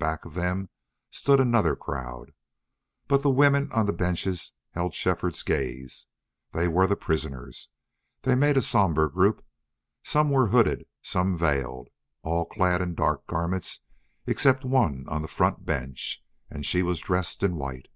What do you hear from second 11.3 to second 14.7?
veiled, all clad in dark garments except